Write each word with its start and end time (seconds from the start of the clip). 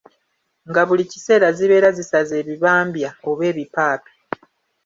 Nga 0.69 0.81
buli 0.87 1.03
kiseera 1.11 1.47
zibeera 1.57 1.89
zisaze 1.97 2.33
ebibambya 2.41 3.09
oba 3.29 3.43
ebipaapi. 3.51 4.13